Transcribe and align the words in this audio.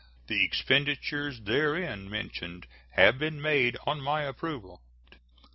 The 0.25 0.43
expenditures 0.43 1.41
therein 1.41 2.09
mentioned 2.09 2.65
have 2.93 3.19
been 3.19 3.39
made 3.39 3.77
on 3.85 4.01
my 4.01 4.23
approval. 4.23 4.81
U. 5.11 5.19